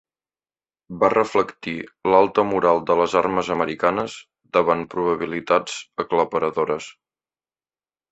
[1.01, 1.73] Va reflectir
[2.13, 4.15] l'alta moral de les armes americanes
[4.57, 6.89] davant probabilitats aclaparadores.